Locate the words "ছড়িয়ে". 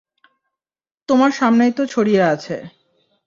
1.85-2.23